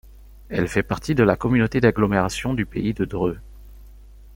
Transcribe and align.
Elle 0.49 0.67
fait 0.67 0.81
partie 0.81 1.13
de 1.13 1.21
la 1.23 1.35
communauté 1.37 1.79
d'agglomération 1.79 2.55
du 2.55 2.65
Pays 2.65 2.95
de 2.95 3.05
Dreux. 3.05 3.37